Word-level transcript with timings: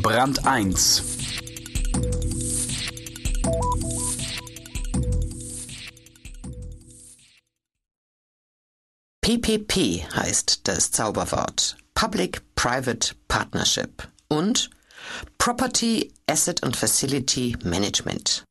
Brand 0.00 0.46
1 0.46 1.02
PPP 9.20 10.04
heißt 10.14 10.68
das 10.68 10.92
Zauberwort 10.92 11.76
Public-Private 11.94 13.16
Partnership 13.26 14.08
und 14.28 14.70
Property 15.36 16.12
Asset 16.28 16.62
and 16.62 16.76
Facility 16.76 17.56
Management. 17.64 18.44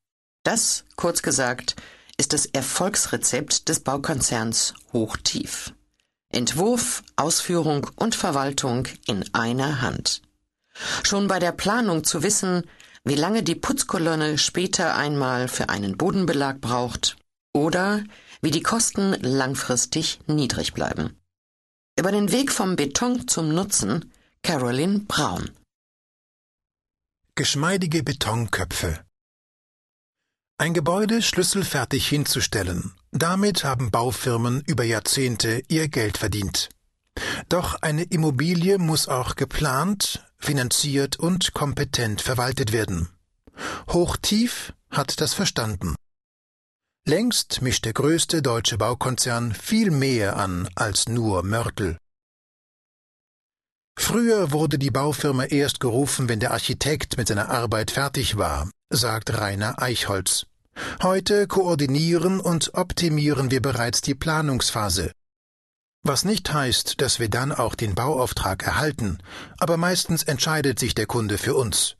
Das, 0.44 0.84
kurz 0.98 1.22
gesagt, 1.22 1.78
ist 2.18 2.34
das 2.34 2.46
Erfolgsrezept 2.46 3.70
des 3.70 3.80
Baukonzerns 3.80 4.74
Hochtief. 4.92 5.74
Entwurf, 6.30 7.04
Ausführung 7.16 7.88
und 7.96 8.16
Verwaltung 8.16 8.88
in 9.08 9.34
einer 9.34 9.82
Hand. 9.82 10.22
Schon 11.04 11.28
bei 11.28 11.40
der 11.40 11.52
Planung 11.52 12.04
zu 12.04 12.24
wissen, 12.24 12.64
wie 13.04 13.16
lange 13.16 13.44
die 13.44 13.56
Putzkolonne 13.56 14.38
später 14.38 14.96
einmal 14.96 15.48
für 15.48 15.70
einen 15.70 15.98
Bodenbelag 15.98 16.60
braucht 16.60 17.18
oder 17.54 18.04
wie 18.42 18.52
die 18.52 18.62
Kosten 18.62 19.14
langfristig 19.22 20.20
niedrig 20.28 20.74
bleiben. 20.74 21.18
Über 21.98 22.12
den 22.12 22.32
Weg 22.32 22.52
vom 22.52 22.76
Beton 22.76 23.28
zum 23.28 23.54
Nutzen 23.54 24.12
Caroline 24.44 25.00
Braun. 25.00 25.50
Geschmeidige 27.36 28.04
Betonköpfe. 28.04 29.00
Ein 30.60 30.74
Gebäude 30.74 31.22
schlüsselfertig 31.22 32.08
hinzustellen, 32.08 32.94
damit 33.12 33.64
haben 33.64 33.92
Baufirmen 33.92 34.64
über 34.66 34.84
Jahrzehnte 34.84 35.62
ihr 35.68 35.88
Geld 35.88 36.18
verdient. 36.18 36.70
Doch 37.50 37.76
eine 37.82 38.04
Immobilie 38.04 38.78
muss 38.78 39.08
auch 39.08 39.36
geplant, 39.36 40.24
finanziert 40.40 41.18
und 41.18 41.54
kompetent 41.54 42.22
verwaltet 42.22 42.72
werden. 42.72 43.10
Hochtief 43.90 44.74
hat 44.90 45.20
das 45.22 45.34
verstanden. 45.34 45.96
Längst 47.06 47.62
mischt 47.62 47.86
der 47.86 47.94
größte 47.94 48.42
deutsche 48.42 48.78
Baukonzern 48.78 49.54
viel 49.54 49.92
mehr 49.92 50.36
an 50.38 50.68
als 50.76 51.08
nur 51.08 51.44
Mörtel. 51.44 51.98
Früher 53.98 54.52
wurde 54.52 54.78
die 54.78 54.92
Baufirma 54.92 55.46
erst 55.46 55.80
gerufen, 55.80 56.30
wenn 56.30 56.40
der 56.40 56.52
Architekt 56.52 57.18
mit 57.18 57.28
seiner 57.28 57.50
Arbeit 57.50 57.92
fertig 57.92 58.38
war, 58.38 58.70
sagt 58.90 59.34
Rainer 59.34 59.82
Eichholz. 59.82 60.46
Heute 61.02 61.48
koordinieren 61.48 62.40
und 62.40 62.74
optimieren 62.76 63.50
wir 63.50 63.62
bereits 63.62 64.02
die 64.02 64.14
Planungsphase. 64.14 65.12
Was 66.08 66.24
nicht 66.24 66.54
heißt, 66.54 67.02
dass 67.02 67.20
wir 67.20 67.28
dann 67.28 67.52
auch 67.52 67.76
den 67.76 67.94
Bauauftrag 67.94 68.64
erhalten, 68.64 69.18
aber 69.60 69.76
meistens 69.76 70.24
entscheidet 70.24 70.80
sich 70.80 70.96
der 70.96 71.06
Kunde 71.06 71.38
für 71.38 71.54
uns. 71.54 71.98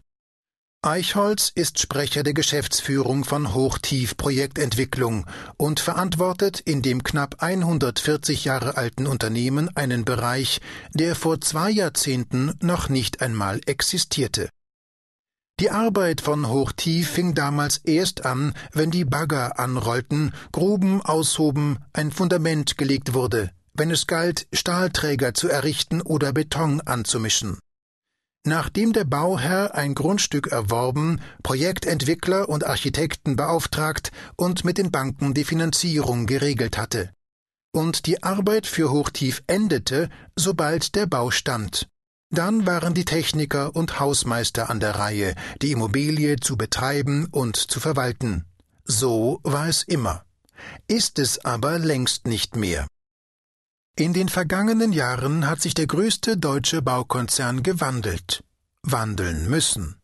Eichholz 0.82 1.52
ist 1.54 1.80
Sprecher 1.80 2.24
der 2.24 2.34
Geschäftsführung 2.34 3.26
von 3.26 3.54
Hochtief 3.54 4.16
Projektentwicklung 4.16 5.26
und 5.58 5.82
verantwortet 5.82 6.62
in 6.62 6.82
dem 6.82 7.04
knapp 7.04 7.44
140 7.44 8.46
Jahre 8.46 8.78
alten 8.78 9.08
Unternehmen 9.08 9.76
einen 9.76 10.06
Bereich, 10.06 10.62
der 10.94 11.14
vor 11.14 11.42
zwei 11.42 11.70
Jahrzehnten 11.70 12.54
noch 12.62 12.88
nicht 12.88 13.22
einmal 13.22 13.60
existierte. 13.66 14.48
Die 15.60 15.70
Arbeit 15.70 16.22
von 16.22 16.48
Hochtief 16.48 17.10
fing 17.10 17.34
damals 17.34 17.82
erst 17.84 18.24
an, 18.24 18.54
wenn 18.72 18.90
die 18.90 19.04
Bagger 19.04 19.60
anrollten, 19.60 20.34
Gruben 20.54 21.02
aushoben, 21.02 21.80
ein 21.92 22.12
Fundament 22.12 22.78
gelegt 22.78 23.14
wurde, 23.14 23.52
wenn 23.78 23.92
es 23.92 24.08
galt, 24.08 24.48
Stahlträger 24.52 25.34
zu 25.34 25.50
errichten 25.50 26.02
oder 26.02 26.34
Beton 26.34 26.82
anzumischen. 26.82 27.60
Nachdem 28.46 28.94
der 28.94 29.04
Bauherr 29.04 29.76
ein 29.76 29.94
Grundstück 29.94 30.48
erworben, 30.48 31.20
Projektentwickler 31.44 32.48
und 32.48 32.66
Architekten 32.66 33.36
beauftragt 33.36 34.12
und 34.38 34.64
mit 34.64 34.78
den 34.78 34.90
Banken 34.90 35.34
die 35.34 35.44
Finanzierung 35.44 36.28
geregelt 36.28 36.78
hatte. 36.78 37.12
Und 37.74 38.06
die 38.06 38.24
Arbeit 38.24 38.66
für 38.66 38.90
Hochtief 38.90 39.44
endete, 39.48 40.10
sobald 40.36 40.96
der 40.96 41.06
Bau 41.06 41.30
stand. 41.30 41.90
Dann 42.30 42.66
waren 42.66 42.94
die 42.94 43.06
Techniker 43.06 43.76
und 43.76 44.00
Hausmeister 44.00 44.70
an 44.70 44.80
der 44.80 44.96
Reihe, 44.96 45.36
die 45.62 45.72
Immobilie 45.72 46.38
zu 46.38 46.58
betreiben 46.58 47.28
und 47.32 47.56
zu 47.56 47.80
verwalten. 47.80 48.46
So 48.86 49.40
war 49.44 49.68
es 49.68 49.84
immer. 49.84 50.24
Ist 50.88 51.20
es 51.20 51.44
aber 51.44 51.80
längst 51.80 52.28
nicht 52.28 52.56
mehr. 52.56 52.88
In 54.00 54.14
den 54.14 54.30
vergangenen 54.30 54.94
Jahren 54.94 55.48
hat 55.48 55.60
sich 55.60 55.74
der 55.74 55.88
größte 55.88 56.38
deutsche 56.38 56.84
Baukonzern 56.84 57.64
gewandelt, 57.64 58.44
wandeln 58.84 59.50
müssen. 59.50 60.00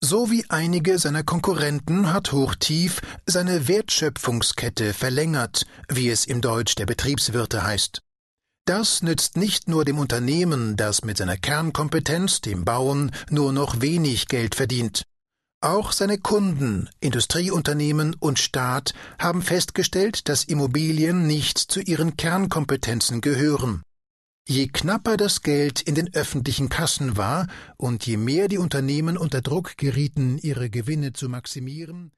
So 0.00 0.30
wie 0.30 0.46
einige 0.48 0.98
seiner 0.98 1.22
Konkurrenten 1.22 2.10
hat 2.10 2.32
Hochtief 2.32 3.02
seine 3.26 3.68
Wertschöpfungskette 3.68 4.94
verlängert, 4.94 5.66
wie 5.90 6.08
es 6.08 6.24
im 6.24 6.40
Deutsch 6.40 6.74
der 6.74 6.86
Betriebswirte 6.86 7.62
heißt. 7.62 8.00
Das 8.64 9.02
nützt 9.02 9.36
nicht 9.36 9.68
nur 9.68 9.84
dem 9.84 9.98
Unternehmen, 9.98 10.78
das 10.78 11.04
mit 11.04 11.18
seiner 11.18 11.36
Kernkompetenz, 11.36 12.40
dem 12.40 12.64
Bauen, 12.64 13.12
nur 13.28 13.52
noch 13.52 13.82
wenig 13.82 14.26
Geld 14.26 14.54
verdient. 14.54 15.04
Auch 15.64 15.92
seine 15.92 16.18
Kunden, 16.18 16.90
Industrieunternehmen 16.98 18.16
und 18.18 18.40
Staat 18.40 18.94
haben 19.20 19.42
festgestellt, 19.42 20.28
dass 20.28 20.42
Immobilien 20.42 21.28
nicht 21.28 21.56
zu 21.56 21.80
ihren 21.80 22.16
Kernkompetenzen 22.16 23.20
gehören. 23.20 23.84
Je 24.48 24.66
knapper 24.66 25.16
das 25.16 25.42
Geld 25.42 25.80
in 25.80 25.94
den 25.94 26.12
öffentlichen 26.14 26.68
Kassen 26.68 27.16
war 27.16 27.46
und 27.76 28.04
je 28.04 28.16
mehr 28.16 28.48
die 28.48 28.58
Unternehmen 28.58 29.16
unter 29.16 29.40
Druck 29.40 29.76
gerieten, 29.76 30.36
ihre 30.42 30.68
Gewinne 30.68 31.12
zu 31.12 31.28
maximieren, 31.28 32.10